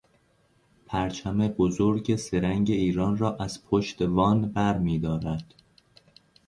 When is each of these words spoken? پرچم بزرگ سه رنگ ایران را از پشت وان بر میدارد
پرچم 0.85 1.37
بزرگ 1.47 2.15
سه 2.15 2.39
رنگ 2.39 2.71
ایران 2.71 3.17
را 3.17 3.35
از 3.35 3.63
پشت 3.65 4.01
وان 4.01 4.51
بر 4.51 4.77
میدارد 4.77 5.53